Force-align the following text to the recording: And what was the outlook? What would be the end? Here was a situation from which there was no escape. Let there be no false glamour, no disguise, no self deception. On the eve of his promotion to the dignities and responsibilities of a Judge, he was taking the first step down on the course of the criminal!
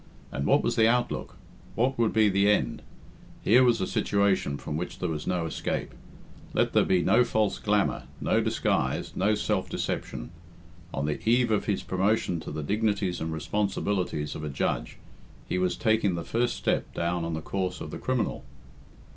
And 0.31 0.47
what 0.47 0.63
was 0.63 0.75
the 0.75 0.87
outlook? 0.87 1.37
What 1.75 1.99
would 1.99 2.11
be 2.11 2.27
the 2.27 2.49
end? 2.49 2.81
Here 3.43 3.63
was 3.63 3.79
a 3.79 3.85
situation 3.85 4.57
from 4.57 4.75
which 4.75 4.97
there 4.97 5.09
was 5.11 5.27
no 5.27 5.45
escape. 5.45 5.93
Let 6.55 6.73
there 6.73 6.85
be 6.85 7.03
no 7.03 7.23
false 7.23 7.59
glamour, 7.59 8.05
no 8.19 8.41
disguise, 8.41 9.15
no 9.15 9.35
self 9.35 9.69
deception. 9.69 10.31
On 10.91 11.05
the 11.05 11.21
eve 11.29 11.51
of 11.51 11.65
his 11.65 11.83
promotion 11.83 12.39
to 12.39 12.51
the 12.51 12.63
dignities 12.63 13.21
and 13.21 13.31
responsibilities 13.31 14.33
of 14.33 14.43
a 14.43 14.49
Judge, 14.49 14.97
he 15.47 15.59
was 15.59 15.77
taking 15.77 16.15
the 16.15 16.23
first 16.23 16.55
step 16.55 16.91
down 16.95 17.23
on 17.23 17.35
the 17.35 17.39
course 17.41 17.79
of 17.79 17.91
the 17.91 17.99
criminal! 17.99 18.43